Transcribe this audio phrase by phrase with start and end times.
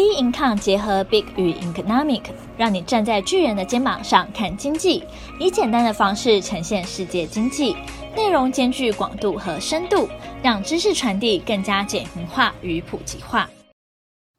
[0.00, 2.22] B Income 结合 Big 与 Economic，
[2.56, 5.04] 让你站在巨人的肩膀上看经济，
[5.38, 7.76] 以简单的方式呈现世界经济，
[8.16, 10.08] 内容兼具广度和深度，
[10.42, 13.50] 让知识传递更加简明化与普及化。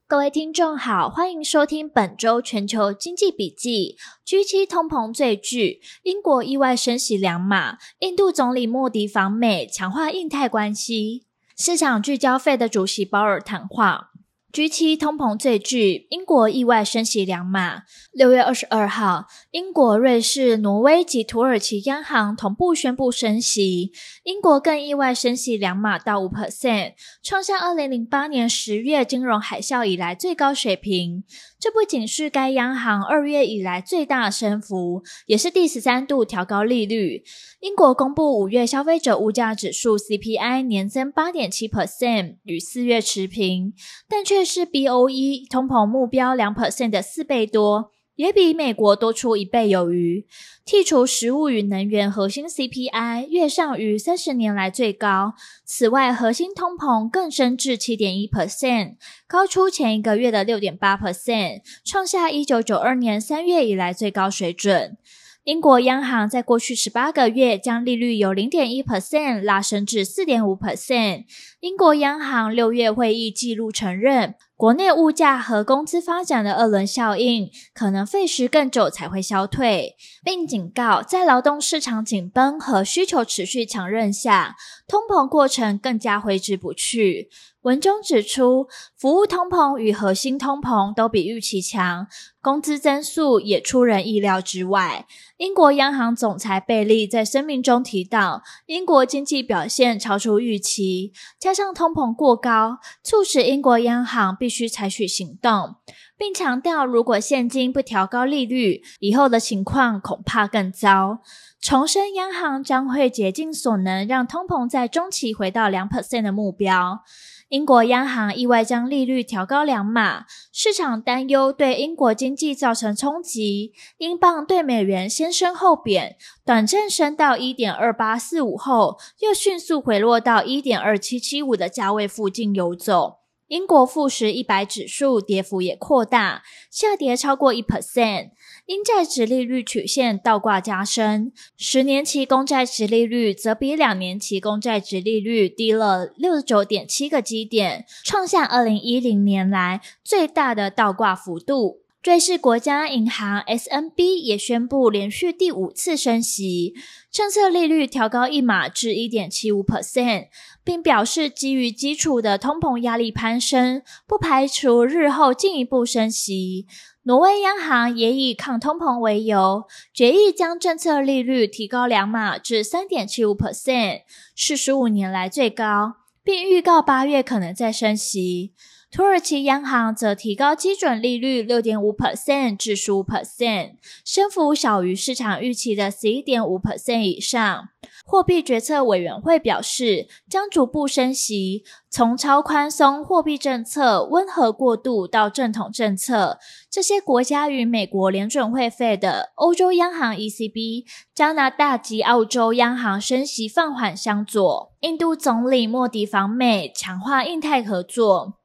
[0.07, 3.97] 各位听众好，欢迎收听本周全球经济笔记。
[4.25, 11.27] G7 通膨最剧，英国意外升息两码，印度总理莫迪访美，强化印太关系。
[11.55, 14.07] 市场聚焦费的主席鲍尔谈话。
[14.51, 17.83] G7 通膨最具，英国意外升息两码。
[18.11, 23.93] 六月二十二号，英国、瑞士、挪威及土耳其央行同步宣布升息，
[24.23, 31.23] 英国更意外升息两码到五 percent，创下二零零八年十月金融海啸以来最高水平。
[31.57, 37.23] 这不仅是该央行二月以来最大升幅，也是第十三度调高利率。
[37.61, 43.73] 英国公布五月消费者物价指数 CPI 年增八点七 percent，与四月持平，
[44.09, 50.25] 但却是 BOE 通膨目标两 percent 的四倍多，也比美国多出一倍有余。
[50.65, 55.33] 剔除食物与能源核心 CPI，月上逾三十年来最高。
[55.65, 58.95] 此外，核心通膨更升至七点一 percent，
[59.27, 64.97] 高出前一个月的六点八 percent，创下一九九二年三月以来最高水准。
[65.43, 71.23] 英国央行在过去十八个月将利率由零点一 percent 拉升至四点五 percent。
[71.61, 84.55] 英国央行六月会议记录承认，国内物价和工资发展的二轮效应可能费时更久才会消退，并警告在劳动市场紧绷和需求持续强韧下，
[84.87, 87.29] 通膨过程更加挥之不去。
[87.61, 88.67] 文中指出，
[88.97, 92.07] 服务通膨与核心通膨都比预期强，
[92.41, 95.05] 工资增速也出人意料之外。
[95.37, 105.75] 英国央行总裁贝利在声明中提到，英国经济表现超出预期，加上通膨过高，促使英国央行必须采取行动，
[106.17, 111.19] 并强调，如果现今不调高利率，以后的情况恐怕更糟。
[111.61, 117.01] 重申央行将会竭尽所能，让通膨在中期回到两 percent 的目标。
[117.51, 123.73] 英国央行意外将利率调高两码，市场担忧对英国经济造成冲击。
[123.97, 133.17] 英镑对美元先升后贬，短暂升到一点二八四五后，又迅速回落到一点二七七五的价位附近游走。
[133.47, 138.29] 英国富时一百指数跌幅也扩大，下跌超过一 percent。
[138.67, 151.81] 因债值利率曲线倒挂加深，十年期公债值利率则比两年期公债值利率低了六十九点七个基点，创下二零一零年来最大的倒挂幅度。
[152.03, 156.73] 瑞士国家银行 SNB 也宣布连续第五次升息，
[157.11, 160.29] 政策利率调高一码至一点七五 percent，
[160.63, 166.65] 并表示基于基础的通膨压力攀升，不排除日后进一步升息。
[167.03, 174.01] 挪威央行也以抗通膨为由，决议将政策利率提高两码至三点七五 percent，
[174.35, 178.53] 是十五年来最高，并预告八月可能再升息。
[178.91, 187.69] 土耳其央行则提高基准利率六点五 percent 至十五 percent，升幅小于市场预期的十一点五 percent 以上。
[188.03, 196.37] 货币决策委员会表示，将逐步升息，从超宽松货币政策温和过渡到正统政策。
[196.69, 200.83] 这些国家与美国联准会费的、欧洲央行 ECB、
[201.15, 204.73] 加拿大及澳洲央行升息放缓相左。
[204.81, 208.40] 印度总理莫迪访美，强化印太合作。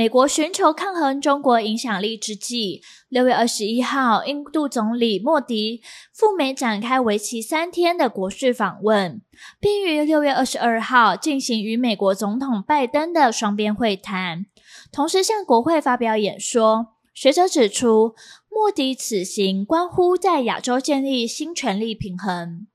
[0.00, 2.80] 美国寻求抗衡中国影响力之际，
[3.10, 5.82] 六月二十一号，印度总理莫迪
[6.14, 9.20] 赴美展开为期三天的国事访问，
[9.60, 14.46] 并于六月二十二号进行与美国总统拜登的双边会谈，
[14.90, 16.94] 同时向国会发表演说。
[17.12, 18.14] 学者指出，
[18.48, 22.66] 莫迪此行关乎在亚洲建立新权力平衡。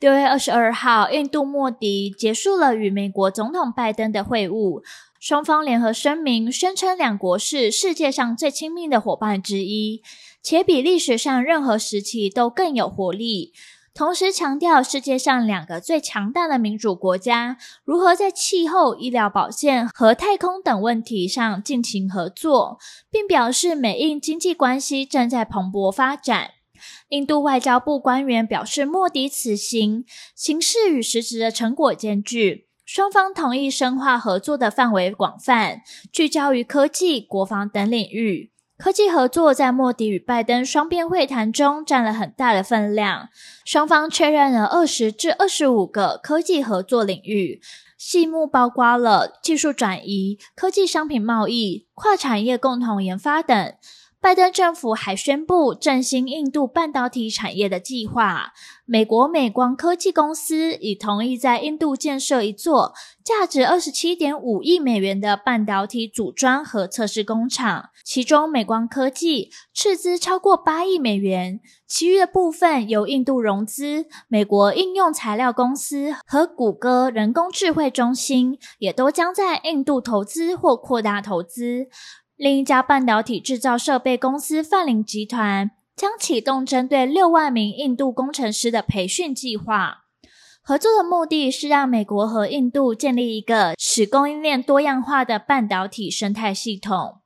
[0.00, 4.82] 六月二十二号，印度莫迪结束了与美国总统拜登的会晤。
[5.18, 10.02] 双方联合声明宣称，两国是世界上最亲密的伙伴之一，
[10.42, 13.52] 且比历史上任何时期都更有活力。
[13.92, 22.78] 同时强调，世界上两个最强大的民主国家如何在气候、医疗保健和太空等问题上进行合作，
[23.10, 26.52] 并表示美印经济关系正在蓬勃发展。
[27.08, 30.04] 印度外交部官员表示，莫迪此行
[30.34, 32.66] 形式与实质的成果兼具。
[32.84, 35.82] 双方同意深化合作的范围广泛，
[36.12, 38.50] 聚焦于科技、国防等领域。
[38.76, 43.28] 科技合作在莫迪与拜登双边会谈中占了很大的分量。
[43.64, 47.60] 双方确认了二十至二十五个科技合作领域，
[47.98, 53.74] 细目包括了技术转移、科技商品贸易、跨产业共同研发等。
[54.22, 58.52] 拜登政府还宣布振兴印度半导体产业的计划。
[58.84, 62.92] 美国美光科技公司已同意在印度建设一座
[63.24, 74.04] 价值二十七点五亿美元的半导体组装和测试工厂，其中美光科技斥资超过八亿美元，其余的部分由印度融资。
[74.28, 81.86] 美国应用材料公司和谷歌人工智慧中心也都将在印度投资或扩大投资。
[82.40, 90.06] 另一家半导体制造设备公司泛林集团将启动针对六万名印度工程师的培训计划。
[90.62, 97.20] 合作的目的是让美国和印度建立一个使供应链多样化的半导体生态系统。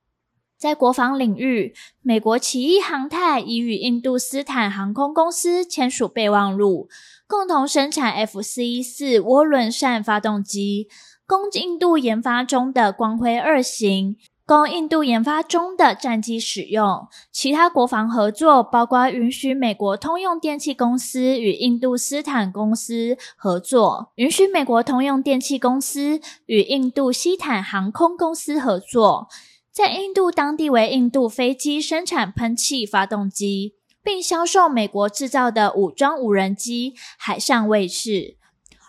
[0.58, 6.88] 在国防领域，美国奇异航太已与印度斯坦航空公司签署备忘录，
[7.28, 10.88] 共同生产 F 四一四涡轮扇发动机，
[11.25, 14.16] 供印度研发中的光辉二型。
[14.46, 29.29] 供印度研发中的战机使用，其他国防合作包括允许美国通用电气公司与印度斯坦公司合作，允许美国通用电气公司与印度西坦航空公司合作，
[29.73, 38.37] 在印度当地为印度飞机生产喷气发动机，并销售美国制造的武装无人机、海上卫士。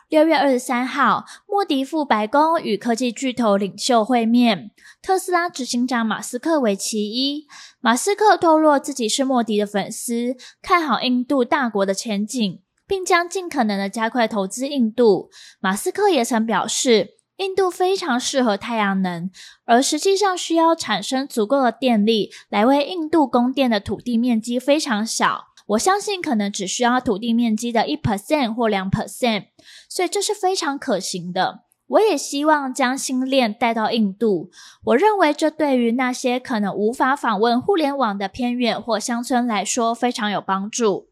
[0.08, 4.70] 六月二十三号，莫迪赴白宫与科技巨头领袖会面，
[5.02, 7.48] 特斯拉执行长马斯克为其一。
[7.82, 15.32] 马斯克透露自己是莫迪的粉丝，看好印度大国的前景，并将尽可能的加快投资印度。
[15.60, 19.32] 马斯克也曾表示，印度非常适合太阳能，
[19.66, 25.46] 而实际上需要产生足够的电力来为印度供电的土地面积非常小。
[25.68, 29.46] 我相信可能只需要土地面积的一 percent 或两 percent，
[29.90, 31.62] 所以这是非常可行的。
[31.88, 34.50] 我也希望将新链带到印度。
[34.86, 41.10] 我认为这对于那些可能无法访问互联网的偏远或乡村来说非常有帮助。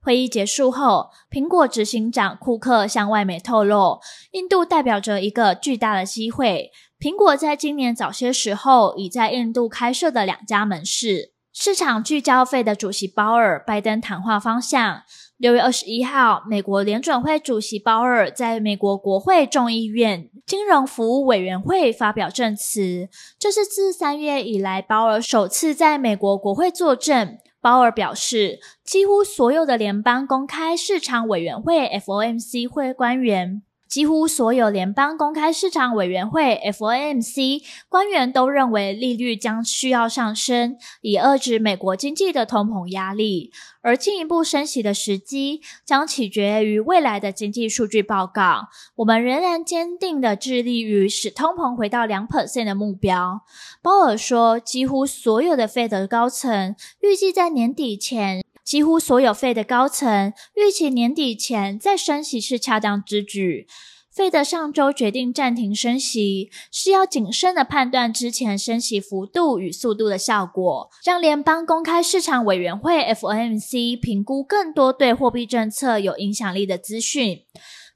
[0.00, 4.00] 会议结束后，苹果执行长库克向外媒透露，
[4.32, 6.70] 印度代表着一个巨大的机会。
[6.98, 11.33] 苹果在今年早些时候已在印度开设的两家门市。
[11.56, 15.02] 市场聚焦费的主席鲍尔，拜登谈话方向。
[15.36, 23.08] 六月二十一号，美国联准会主席鲍尔在美国国会众议院金融服务委员会发表证词，
[23.38, 27.38] 这是自三月以来鲍尔首次在美国国会作证。
[27.60, 33.62] 鲍尔表示，几乎所有的联邦公开市场委员会 （FOMC） 会官员。
[33.94, 43.52] 几乎所有联邦公开市场委员会 （FOMC） 官员都认为利率将需要上升，以遏制美国经济的通膨压力。
[43.82, 48.62] 而进一步升息的时机将取决于未来的经济数据报告。
[48.96, 53.42] 我们仍然坚定地致力于使通膨回到两 percent 的目标。
[53.80, 58.43] 鲍尔说，几乎所有的费德高层预计在年底前。
[58.64, 63.66] 几乎所有费的高层预期年底前再升息是恰当之举。
[64.10, 77.40] 费德上周决定暂停升息，是要谨慎地判断之前升息幅度与速度的效果，让联邦公开市场委员会 （FOMC） 评估更多对货币政策有影响力的资讯。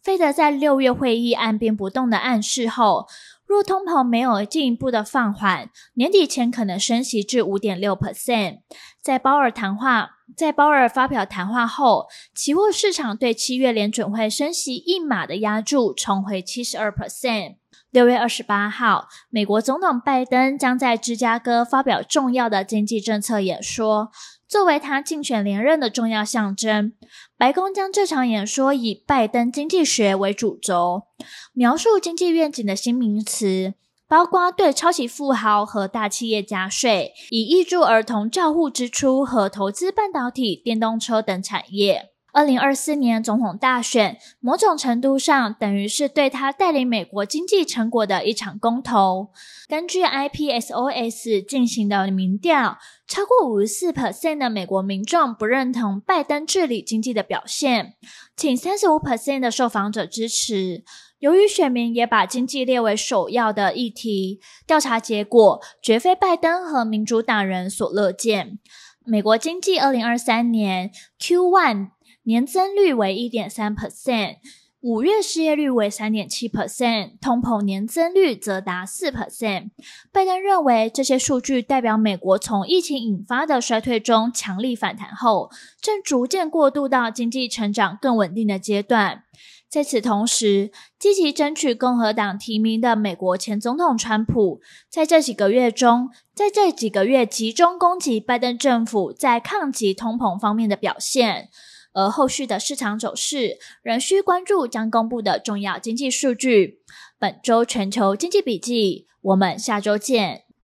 [0.02, 3.06] 费德在六月会议按兵不动的暗示后，
[3.48, 8.58] 若通膨没有进一步的放缓，年底前可能升息至五点六 percent。
[9.00, 17.56] 在鲍尔谈话，在鲍尔发表谈话后，期货市场对七月联准会升息一码的压注重回七十二 percent。
[17.90, 24.10] 六月二十八号，美国总统拜登将在芝加哥发表重要的经济政策演说。
[24.48, 26.94] 作为他竞选连任的重要象征，
[27.36, 31.02] 白宫将这场演说以“拜登经济学”为主轴，
[31.52, 33.74] 描述经济愿景的新名词，
[34.08, 42.12] 包括对超级富豪和大企业加税，以挹注儿童照护支出和投资半导体、电动车等产业。
[42.38, 49.30] 二零二四年总统大选，某种程度上等于是对他带领美国经济成果的一场公投。
[49.66, 52.78] 根据 IPSOS 进行的民调，
[53.08, 57.94] 超过五十四 percent 的美国民众不认同拜登治理经济的表现，
[58.36, 60.84] 仅三十五 percent 的受访者支持。
[61.18, 68.60] 由于选民也把经济列为首要的议题，调查结果绝非拜登和民主党人所乐见。
[69.04, 71.97] 美国经济二零二三年 Q1。
[72.28, 74.36] 年增率为一点三 percent，
[74.82, 79.70] 五月失业率为三点七 percent，通膨年增率则达四 percent。
[80.12, 89.22] 拜登认为这些数据代表美国从疫情引发的衰退中强力反弹后，正逐渐过渡到经济成长更稳定的阶段。
[89.70, 101.48] 在此同时，积极争取共和党提名的美国前总统川普，在这几个月中，在这几个月集中攻击拜登政府在抗击通膨方面的表现。
[101.92, 106.80] 而后续的市场走势，仍需关注将公布的重要经济数据。
[107.18, 110.47] 本周全球经济笔记，我们下周见。